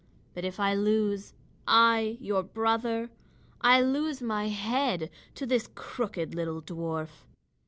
[0.33, 1.35] But if I lose,
[1.67, 3.11] I, your brother,
[3.61, 7.23] I lose my head to this crooked little dwarf."